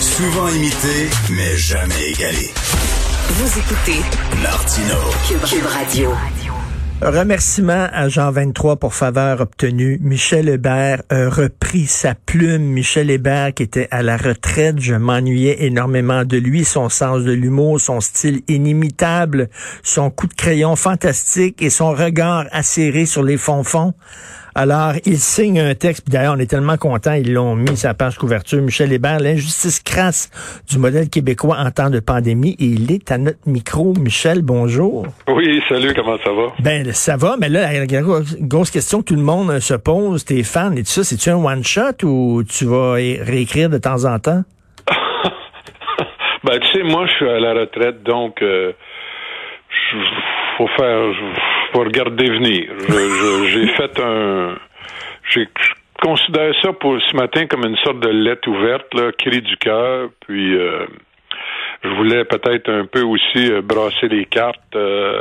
[0.00, 2.50] Souvent imité, mais jamais égalé.
[3.28, 4.00] Vous écoutez
[4.42, 4.94] Martino.
[5.26, 6.10] Cube, Radio.
[7.00, 9.98] Remerciement à Jean 23 pour faveur obtenue.
[10.00, 12.62] Michel Hébert a repris sa plume.
[12.62, 14.80] Michel Hébert qui était à la retraite.
[14.80, 19.48] Je m'ennuyais énormément de lui, son sens de l'humour, son style inimitable,
[19.84, 23.94] son coup de crayon fantastique et son regard acéré sur les fonds-fonds.
[24.60, 27.94] Alors, il signe un texte, puis d'ailleurs, on est tellement contents, ils l'ont mis sa
[27.94, 30.32] page couverture, Michel Hébert, l'injustice crasse
[30.68, 33.92] du modèle québécois en temps de pandémie, et il est à notre micro.
[33.96, 35.06] Michel, bonjour.
[35.28, 36.48] Oui, salut, comment ça va?
[36.58, 40.42] Ben, ça va, mais là, la grosse question que tout le monde se pose, tes
[40.42, 44.42] fans et tout ça, c'est-tu un one-shot ou tu vas réécrire de temps en temps?
[46.42, 48.42] ben, tu sais, moi, je suis à la retraite, donc...
[48.42, 48.72] Euh,
[50.56, 51.14] faut faire,
[51.72, 52.70] faut regarder venir.
[53.52, 54.56] J'ai fait un,
[55.30, 55.48] j'ai
[56.00, 60.10] considéré ça pour ce matin comme une sorte de lettre ouverte, là, cri du cœur,
[60.26, 60.86] puis euh,
[61.82, 64.74] je voulais peut-être un peu aussi euh, brasser les cartes.
[64.74, 65.20] Euh,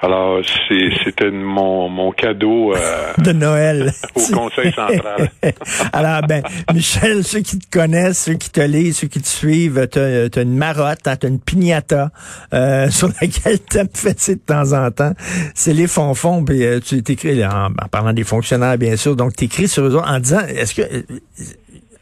[0.00, 5.28] alors, c'était mon, mon cadeau euh, de Noël au Conseil central.
[5.92, 9.88] Alors, ben, Michel, ceux qui te connaissent, ceux qui te lisent, ceux qui te suivent,
[9.90, 12.10] tu as, une marotte, hein, tu as une pignata
[12.54, 15.14] euh, sur laquelle tu fait de temps en temps.
[15.54, 19.34] C'est les fonds-fonds, puis euh, tu t'écris, en, en, parlant des fonctionnaires, bien sûr, donc
[19.34, 20.82] tu écris sur eux en disant, est-ce que,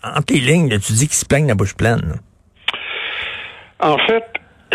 [0.02, 2.16] en tes lignes, tu dis qu'ils se plaignent la bouche pleine?
[3.80, 4.24] En fait,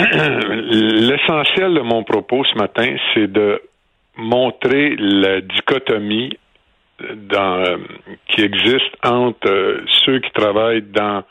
[0.02, 3.62] L'essentiel de mon propos ce matin, c'est de
[4.18, 6.38] montrer la dichotomie
[7.16, 7.78] dans, euh,
[8.28, 11.24] qui existe entre euh, ceux qui travaillent dans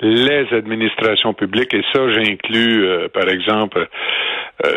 [0.00, 3.88] les administrations publiques, et ça, j'inclus, euh, par exemple,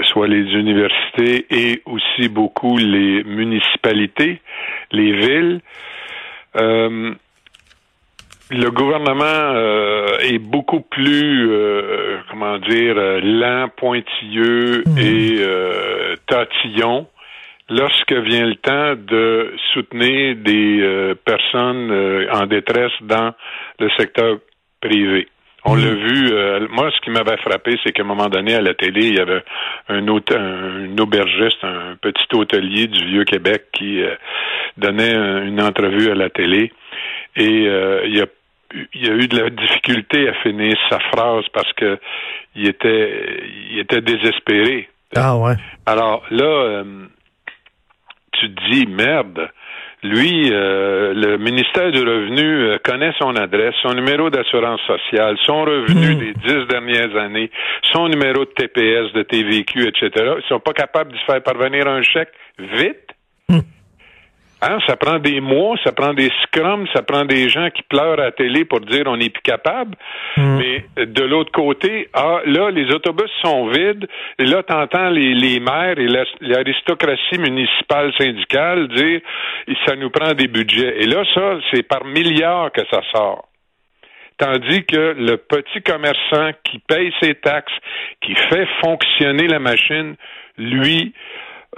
[0.04, 4.42] soit les universités et aussi beaucoup les municipalités,
[4.92, 5.62] les villes
[8.52, 14.98] le gouvernement euh, est beaucoup plus, euh, comment dire, euh, lent, pointilleux mhm.
[14.98, 17.08] et tatillon
[17.70, 23.32] lorsque vient le temps de soutenir des personnes en détresse dans
[23.80, 24.40] le secteur
[24.82, 25.28] privé.
[25.64, 25.96] On l'a mhm.
[25.96, 26.68] vu.
[26.72, 29.20] moi, ce qui m'avait frappé, c'est qu'à un moment donné, à la télé, il y
[29.20, 29.44] avait
[29.88, 34.02] un, un, aubergiste, un petit hôtelier du vieux Québec qui
[34.78, 36.74] donnait une entrevue à la télé.
[37.38, 37.68] Et
[38.06, 38.26] il y a
[38.94, 42.00] il y a eu de la difficulté à finir sa phrase parce que
[42.56, 44.90] il était, il était désespéré.
[45.16, 45.56] Ah ouais.
[45.86, 46.84] Alors là, euh,
[48.34, 49.50] tu te dis merde.
[50.04, 55.62] Lui, euh, le ministère du Revenu euh, connaît son adresse, son numéro d'assurance sociale, son
[55.62, 56.20] revenu hmm.
[56.20, 57.52] des dix dernières années,
[57.94, 60.10] son numéro de TPS, de TVQ, etc.
[60.40, 63.12] Ils sont pas capables de se faire parvenir un chèque vite.
[63.48, 63.60] Hmm.
[64.64, 68.20] Hein, ça prend des mois, ça prend des scrums, ça prend des gens qui pleurent
[68.20, 69.98] à la télé pour dire on n'est plus capable.
[70.38, 70.58] Hmm.
[70.58, 74.08] Mais de l'autre côté, ah, là, les autobus sont vides,
[74.38, 76.08] et là, t'entends les, les maires et
[76.42, 79.22] l'aristocratie municipale syndicale dire
[79.88, 81.02] ça nous prend des budgets.
[81.02, 83.48] Et là, ça, c'est par milliards que ça sort.
[84.38, 87.74] Tandis que le petit commerçant qui paye ses taxes,
[88.22, 90.16] qui fait fonctionner la machine,
[90.58, 91.14] lui,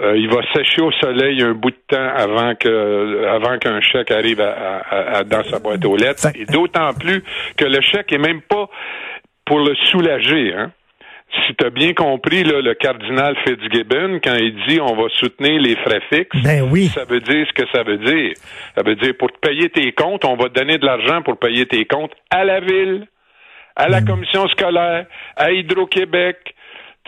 [0.00, 4.10] euh, il va sécher au soleil un bout de temps avant que avant qu'un chèque
[4.10, 6.26] arrive à, dans sa boîte aux lettres.
[6.34, 7.22] Et d'autant plus
[7.56, 8.68] que le chèque est même pas
[9.44, 10.52] pour le soulager.
[10.52, 10.72] Hein.
[11.46, 15.76] Si tu as bien compris le cardinal Fitzgibbon, quand il dit on va soutenir les
[15.76, 16.86] frais fixes, ben oui.
[16.86, 18.32] ça veut dire ce que ça veut dire.
[18.76, 21.66] Ça veut dire pour payer tes comptes, on va te donner de l'argent pour payer
[21.66, 23.06] tes comptes à la ville,
[23.76, 24.06] à la hmm.
[24.06, 25.06] commission scolaire,
[25.36, 26.53] à Hydro-Québec,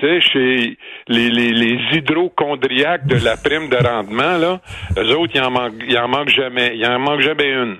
[0.01, 0.77] chez
[1.09, 4.61] les, les, les hydrochondriaques de la prime de rendement, là,
[4.99, 6.73] eux autres, ils en manquent, ils en manquent jamais.
[6.75, 7.77] Il en manque jamais une.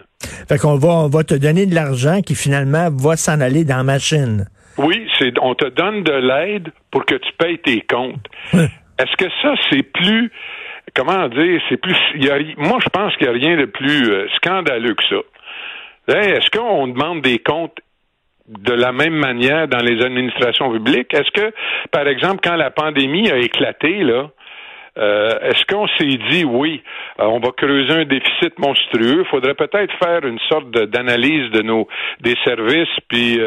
[0.49, 3.79] Fait qu'on va, on va te donner de l'argent qui finalement va s'en aller dans
[3.79, 4.47] la machine.
[4.79, 8.27] Oui, c'est, on te donne de l'aide pour que tu payes tes comptes.
[8.53, 10.31] Est-ce que ça, c'est plus,
[10.95, 14.11] comment dire, c'est plus, y a, moi, je pense qu'il n'y a rien de plus
[14.11, 16.19] euh, scandaleux que ça.
[16.19, 17.79] Est-ce qu'on demande des comptes
[18.49, 21.13] de la même manière dans les administrations publiques?
[21.15, 21.53] Est-ce que,
[21.91, 24.31] par exemple, quand la pandémie a éclaté, là,
[24.99, 26.83] Euh, est-ce qu'on s'est dit, oui,
[27.21, 31.63] euh, on va creuser un déficit monstrueux, il faudrait peut-être faire une sorte d'analyse de
[31.63, 31.87] nos
[32.21, 33.39] des services, puis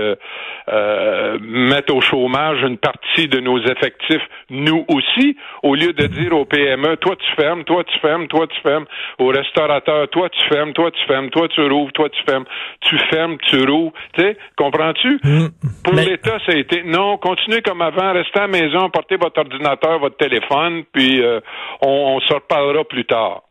[1.41, 6.45] mettre au chômage une partie de nos effectifs, nous aussi, au lieu de dire aux
[6.45, 8.85] PME, toi tu fermes, toi tu fermes, toi tu fermes,
[9.17, 12.45] aux restaurateurs, toi tu fermes, toi tu fermes, toi tu rouvres, toi tu fermes,
[12.81, 15.19] tu fermes, tu rouvres, tu sais, comprends-tu?
[15.23, 15.47] Mm.
[15.83, 19.39] Pour l'État, ça a été, non, continuez comme avant, restez à la maison, portez votre
[19.39, 21.38] ordinateur, votre téléphone, puis euh,
[21.81, 23.43] on, se reparlera plus tard.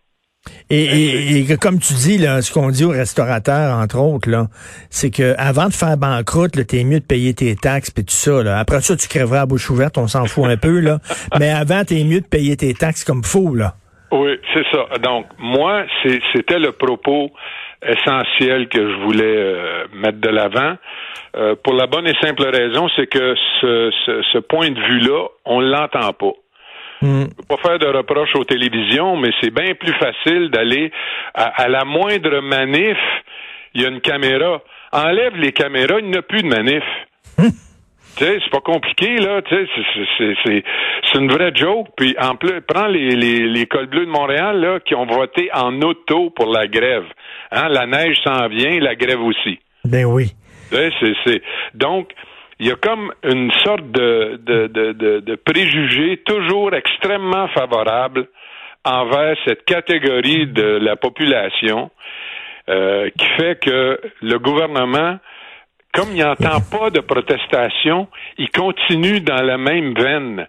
[0.71, 4.47] Et, comme tu dis, là, ce qu'on dit aux restaurateurs, entre autres, là,
[4.89, 8.43] c'est que avant de faire banqueroute, t'es mieux de payer tes taxes et tout ça.
[8.43, 8.59] Là.
[8.59, 10.99] Après ça, tu crèveras à bouche ouverte, on s'en fout un peu, là.
[11.39, 13.75] Mais avant, t'es mieux de payer tes taxes comme fou, là.
[14.11, 14.87] Oui, c'est ça.
[15.03, 15.85] Donc, moi,
[16.35, 17.31] c'était le propos
[17.87, 20.77] essentiel que je voulais euh, mettre de l'avant.
[21.37, 23.91] Euh, pour la bonne et simple raison, c'est que ce,
[24.33, 26.33] ce, point de vue-là, on l'entend pas.
[27.01, 27.27] Mm.
[27.49, 30.91] pas faire de reproches aux télévisions, mais c'est bien plus facile d'aller
[31.35, 32.99] à, la moindre manif,
[33.75, 34.63] il y a une caméra.
[34.93, 36.85] Enlève les caméras, il n'y a plus de manif.
[38.17, 39.43] Tu sais, c'est pas compliqué, là.
[39.43, 40.65] Tu sais,
[41.07, 41.87] c'est une vraie joke.
[41.97, 45.51] Puis, en plus, prends les, les, les cols bleus de Montréal, là, qui ont voté
[45.55, 47.05] en auto pour la grève.
[47.53, 49.61] Hein, la neige s'en vient, la grève aussi.
[49.85, 50.33] Ben oui.
[50.71, 51.43] C'est,
[51.75, 52.11] Donc,
[52.61, 58.27] il y a comme une sorte de, de, de, de, préjugé toujours extrêmement favorable
[58.85, 61.91] envers cette catégorie de la population
[62.69, 65.19] euh, qui fait que le gouvernement
[65.95, 70.47] comme il n'entend pas de protestation, il continue dans la même veine.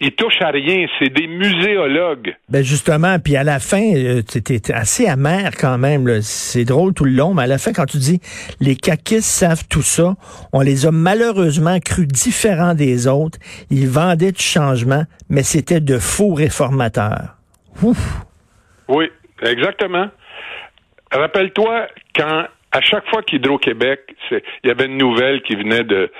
[0.00, 2.36] Il touche à rien, c'est des muséologues.
[2.48, 6.20] Ben justement, puis à la fin, euh, c'était assez amer quand même.
[6.22, 8.20] C'est drôle tout le long, mais à la fin, quand tu dis
[8.60, 10.14] les caquistes savent tout ça,
[10.52, 13.38] on les a malheureusement cru différents des autres.
[13.70, 17.36] Ils vendaient du changement, mais c'était de faux réformateurs.
[17.82, 18.20] Ouf.
[18.88, 19.10] Oui,
[19.42, 20.08] exactement.
[21.10, 22.46] Rappelle-toi quand
[22.76, 24.00] à chaque fois qu'Hydro-Québec,
[24.30, 26.10] il y avait une nouvelle qui venait de,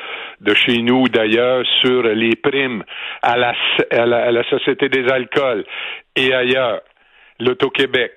[0.41, 2.83] de chez nous, d'ailleurs, sur les primes
[3.21, 3.53] à la,
[3.91, 5.67] à la, Société des alcools
[6.17, 6.81] et ailleurs,
[7.41, 8.13] l'Auto-Québec.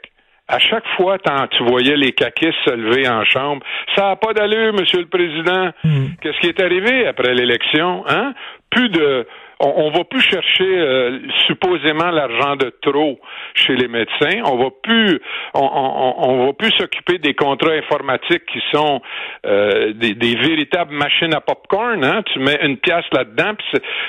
[0.48, 1.18] À chaque fois,
[1.52, 3.62] tu voyais les caquistes se lever en chambre.
[3.96, 5.72] Ça n'a pas d'allure, Monsieur le Président.
[5.84, 6.08] Hmm.
[6.22, 8.06] Qu'est-ce qui est arrivé après l'élection?
[8.08, 8.34] Hein?
[8.70, 9.28] Plus de
[9.60, 13.20] on, va plus chercher euh, supposément l'argent de trop
[13.54, 14.42] chez les médecins.
[14.46, 15.20] On va plus,
[15.54, 19.02] on, va plus s'occuper des contrats informatiques qui sont
[19.46, 22.04] euh, des, véritables machines à popcorn.
[22.06, 22.24] Hein?
[22.32, 23.54] Tu mets une pièce là-dedans,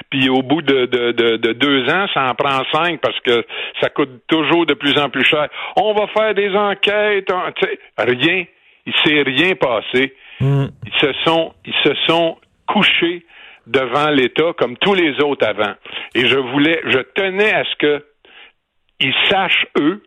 [0.08, 3.44] puis au bout de, de, deux ans, ça en prend cinq parce que
[3.81, 5.49] ça coûte toujours de plus en plus cher.
[5.76, 7.32] On va faire des enquêtes.
[7.99, 8.44] rien.
[8.87, 10.14] Il s'est rien passé.
[10.41, 10.67] Mm.
[10.87, 13.25] Ils se sont, ils se sont couchés
[13.67, 15.75] devant l'État comme tous les autres avant.
[16.15, 18.05] Et je voulais, je tenais à ce que
[19.01, 20.03] ils sachent, eux,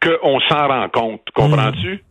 [0.00, 1.22] qu'on s'en rend compte.
[1.34, 2.02] Comprends-tu?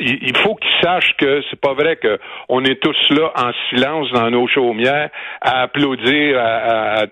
[0.00, 4.30] il faut qu'ils sachent que c'est pas vrai qu'on est tous là en silence dans
[4.30, 5.10] nos chaumières
[5.40, 7.06] à applaudir à,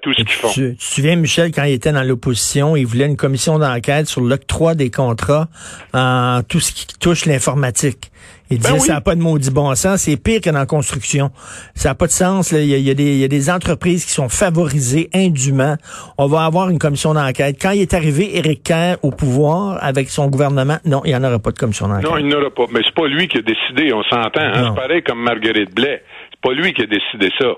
[0.00, 0.48] tout ce qu'ils font.
[0.48, 4.06] Tu, tu, te souviens, Michel, quand il était dans l'opposition, il voulait une commission d'enquête
[4.06, 5.48] sur l'octroi des contrats
[5.92, 8.10] en tout ce qui touche l'informatique.
[8.52, 10.66] Il ben disait ça n'a pas de maudit bon sens, c'est pire que dans la
[10.66, 11.30] construction.
[11.74, 12.52] Ça n'a pas de sens.
[12.52, 12.94] Il y, a,
[13.28, 15.76] des entreprises qui sont favorisées indûment.
[16.18, 17.56] On va avoir une commission d'enquête.
[17.60, 21.24] Quand il est arrivé, Éric Kerr, au pouvoir avec son gouvernement, non, il n'y en
[21.24, 22.10] aura pas de commission d'enquête.
[22.10, 22.64] Non, il n'y en aura pas.
[22.72, 24.40] Mais c'est pas lui qui a décidé, on s'entend.
[24.42, 24.68] Hein?
[24.68, 26.02] C'est pareil comme Marguerite Blais.
[26.30, 27.54] C'est pas lui qui a décidé ça.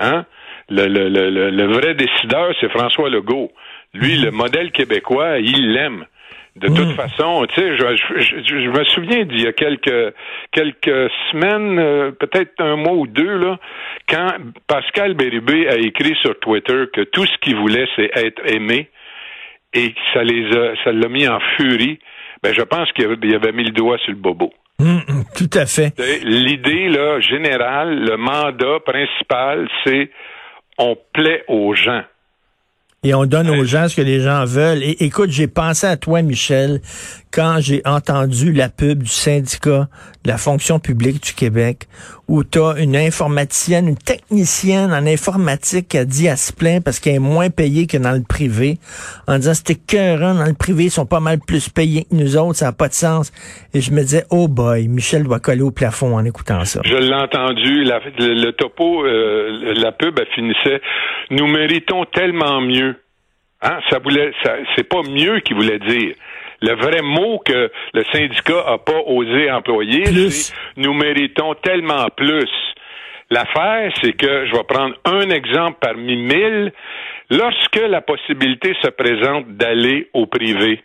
[0.00, 0.26] Hein?
[0.68, 3.50] Le, le, le, le vrai décideur, c'est François Legault.
[3.94, 6.04] Lui, le modèle québécois, il l'aime.
[6.56, 6.94] De toute mm.
[6.94, 10.14] façon, tu sais, je, me souviens d'il y a quelques
[10.52, 13.58] quelques semaines, euh, peut-être un mois ou deux, là,
[14.08, 14.28] quand
[14.68, 18.88] Pascal Bérubé a écrit sur Twitter que tout ce qu'il voulait, c'est être aimé,
[19.72, 21.98] et ça les a, ça l'a mis en furie.
[22.44, 24.52] Ben, je pense qu'il avait, avait mis le doigt sur le bobo.
[24.78, 25.92] Mm, mm, tout à fait.
[26.22, 30.10] L'idée là générale, le mandat principal, c'est
[30.78, 32.02] on plaît aux gens
[33.04, 34.82] et on donne aux gens ce que les gens veulent.
[34.82, 36.80] Et écoute, j'ai pensé à toi, Michel,
[37.30, 39.88] quand j'ai entendu la pub du syndicat
[40.24, 41.86] de la fonction publique du Québec,
[42.28, 46.82] où tu as une informaticienne, une technicienne en informatique qui a dit à se plaindre
[46.82, 48.78] parce qu'elle est moins payée que dans le privé,
[49.26, 52.36] en disant c'était écœurant, dans le privé, ils sont pas mal plus payés que nous
[52.36, 53.32] autres, ça n'a pas de sens.
[53.74, 56.80] Et je me disais, oh boy, Michel doit coller au plafond en écoutant ça.
[56.84, 60.80] Je l'ai entendu, le, topo, euh, la pub, elle finissait,
[61.30, 62.93] nous méritons tellement mieux.
[63.64, 66.14] Hein, ça voulait, ça, c'est pas mieux qu'il voulait dire.
[66.60, 72.50] Le vrai mot que le syndicat a pas osé employer, c'est nous méritons tellement plus.
[73.30, 76.72] L'affaire, c'est que je vais prendre un exemple parmi mille.
[77.30, 80.82] Lorsque la possibilité se présente d'aller au privé,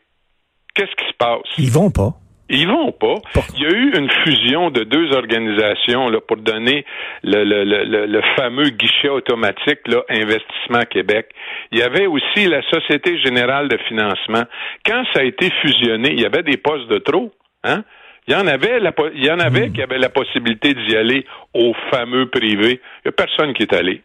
[0.73, 1.41] qu'est-ce qui se passe?
[1.57, 2.13] Ils vont pas.
[2.49, 3.15] Ils vont pas.
[3.55, 6.83] Il y a eu une fusion de deux organisations là, pour donner
[7.23, 11.29] le, le, le, le fameux guichet automatique là, Investissement Québec.
[11.71, 14.43] Il y avait aussi la Société générale de financement.
[14.85, 17.31] Quand ça a été fusionné, il y avait des postes de trop.
[17.63, 17.83] Hein?
[18.27, 19.73] Il y en avait, la, il y en avait hmm.
[19.73, 22.79] qui avaient la possibilité d'y aller au fameux privé.
[23.03, 24.01] Il n'y a personne qui est allé.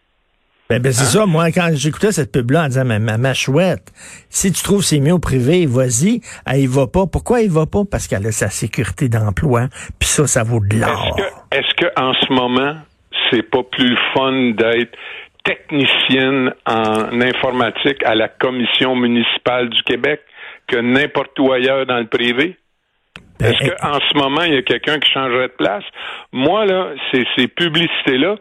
[0.71, 1.21] Ben, ben c'est hein?
[1.21, 3.93] ça, moi, quand j'écoutais cette pub-là, en disant, ma, ma, chouette,
[4.31, 7.07] si tu trouves c'est mieux au privé, vas-y, elle y va pas.
[7.07, 7.83] Pourquoi il va pas?
[7.91, 9.69] Parce qu'elle a sa sécurité d'emploi,
[9.99, 11.17] puis ça, ça vaut de l'or.
[11.53, 12.77] Est-ce que, en ce moment,
[13.31, 14.97] c'est pas plus fun d'être
[15.45, 20.23] technicienne en informatique à la Commission municipale du Québec
[20.67, 22.57] que n'importe où ailleurs dans le privé?
[23.39, 25.85] Ben, Est-ce qu'en ce moment, il y a quelqu'un qui changerait de place?
[26.33, 28.37] Moi, là, ces, ces publicités-là,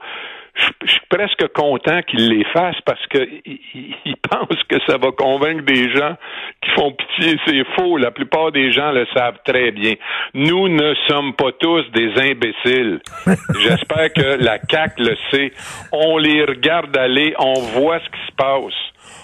[0.56, 5.64] je, suis presque content qu'il les fasse parce que il, pense que ça va convaincre
[5.64, 6.16] des gens
[6.62, 7.40] qui font pitié.
[7.46, 7.98] C'est faux.
[7.98, 9.94] La plupart des gens le savent très bien.
[10.34, 13.00] Nous ne sommes pas tous des imbéciles.
[13.60, 15.52] J'espère que la CAC le sait.
[15.92, 18.74] On les regarde aller, on voit ce qui se passe,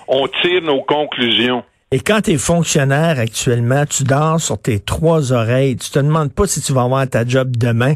[0.08, 1.64] on tire nos conclusions.
[1.92, 5.76] Et quand tu es fonctionnaire actuellement, tu dors sur tes trois oreilles.
[5.76, 7.96] Tu te demandes pas si tu vas avoir ta job demain.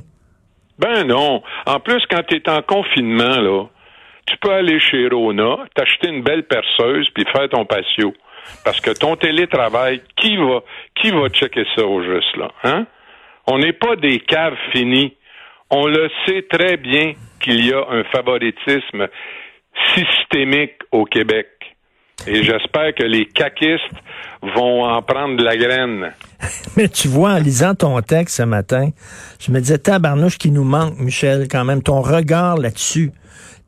[0.80, 1.44] Ben non.
[1.66, 3.66] En plus, quand tu es en confinement, là,
[4.26, 8.14] tu peux aller chez Rona, t'acheter une belle perceuse puis faire ton patio.
[8.66, 10.62] Parce que ton télétravail, qui va,
[10.96, 12.52] qui va checker ça au juste, là?
[12.64, 12.86] Hein?
[13.48, 15.16] On n'est pas des caves finis.
[15.70, 19.08] On le sait très bien qu'il y a un favoritisme
[19.96, 21.48] systémique au Québec.
[22.28, 23.84] Et j'espère que les caquistes
[24.42, 26.14] vont en prendre de la graine.
[26.78, 28.90] Mais tu vois, en lisant ton texte ce matin,
[29.40, 33.12] je me disais, tabarnouche qui nous manque, Michel, quand même, ton regard là-dessus.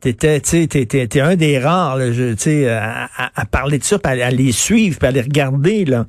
[0.00, 4.98] T'étais, tu sais, un des rares, tu sais, à, parler de ça, à, les suivre,
[4.98, 6.04] puis à les regarder, là.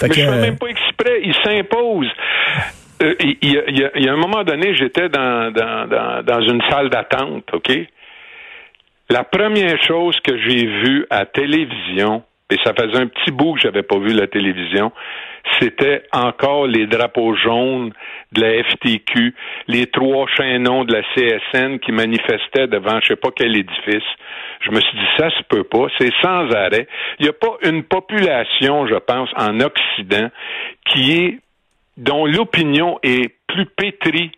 [0.00, 2.12] Mais je fais même pas exprès, ils s'imposent.
[3.02, 7.72] Euh, il y, a un moment donné, j'étais dans, dans, dans une salle d'attente, OK?
[9.10, 13.60] La première chose que j'ai vue à télévision, et ça faisait un petit bout que
[13.60, 14.92] j'avais pas vu la télévision,
[15.60, 17.92] c'était encore les drapeaux jaunes
[18.32, 19.34] de la FTQ,
[19.68, 24.08] les trois chaînons de la CSN qui manifestaient devant je sais pas quel édifice.
[24.60, 26.88] Je me suis dit ça se peut pas, c'est sans arrêt.
[27.18, 30.30] Il n'y a pas une population, je pense, en Occident
[30.86, 31.38] qui est
[31.98, 34.32] dont l'opinion est plus pétrie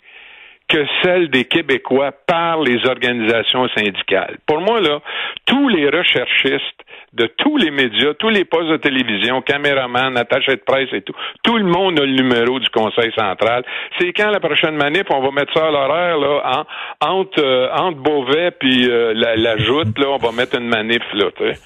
[0.68, 4.38] que celle des Québécois par les organisations syndicales.
[4.46, 5.00] Pour moi, là,
[5.44, 6.82] tous les recherchistes
[7.12, 11.14] de tous les médias, tous les postes de télévision, caméramans, attachés de presse et tout,
[11.42, 13.64] tout le monde a le numéro du Conseil central.
[13.98, 16.64] C'est quand la prochaine manif, on va mettre ça à l'horaire, là,
[17.00, 21.02] entre, euh, entre Beauvais puis euh, la, la joute, là, on va mettre une manif,
[21.14, 21.60] là, tu sais.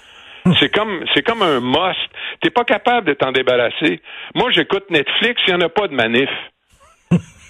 [0.59, 1.99] C'est comme c'est comme un must.
[2.40, 4.00] T'es pas capable de t'en débarrasser.
[4.35, 6.30] Moi, j'écoute Netflix, il n'y en a pas de manif.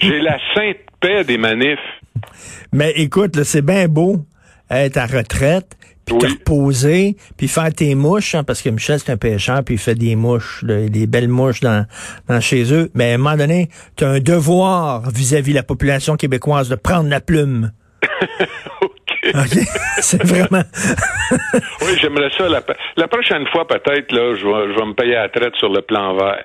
[0.01, 1.79] J'ai la sainte paix des manifs.
[2.73, 4.25] Mais écoute, c'est bien beau
[4.71, 5.77] être à retraite,
[6.07, 9.75] puis te reposer, puis faire tes mouches, hein, parce que Michel, c'est un pêcheur, puis
[9.75, 11.87] il fait des mouches, des belles mouches dans,
[12.29, 12.91] dans chez eux.
[12.95, 16.77] Mais à un moment donné, tu as un devoir vis-à-vis de la population québécoise de
[16.77, 17.73] prendre la plume.
[19.25, 19.59] OK.
[19.99, 20.63] C'est vraiment.
[21.83, 22.49] oui, j'aimerais ça.
[22.49, 25.69] La, prochaine fois, peut-être, là, je vais, je vais me payer à la traite sur
[25.69, 26.45] le plan vert.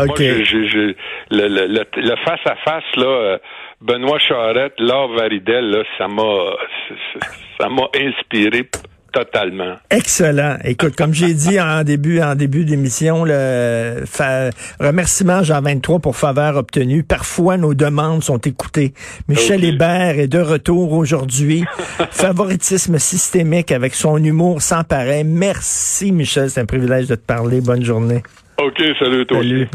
[0.00, 0.20] OK.
[0.20, 0.94] Moi,
[1.30, 3.38] le, face-à-face, là, euh,
[3.80, 6.56] Benoît Charette, Laure Varidel, là, ça m'a,
[7.60, 8.68] ça m'a inspiré
[9.14, 9.76] Totalement.
[9.90, 10.56] Excellent.
[10.64, 14.02] Écoute, comme j'ai dit en début en début d'émission, le
[14.80, 17.04] remerciement Jean 23 pour faveur obtenue.
[17.04, 18.92] Parfois nos demandes sont écoutées.
[19.28, 21.64] Michel Hébert est de retour aujourd'hui.
[22.10, 25.22] Favoritisme systémique avec son humour sans pareil.
[25.22, 27.60] Merci Michel, c'est un privilège de te parler.
[27.60, 28.24] Bonne journée.
[28.58, 29.68] OK, salut toi salut.